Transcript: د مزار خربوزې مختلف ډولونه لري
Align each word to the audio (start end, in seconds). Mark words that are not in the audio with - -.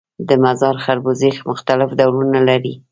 د 0.27 0.29
مزار 0.43 0.75
خربوزې 0.83 1.29
مختلف 1.49 1.89
ډولونه 1.99 2.39
لري 2.49 2.73